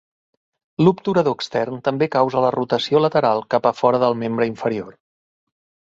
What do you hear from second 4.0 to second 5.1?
del membre inferior.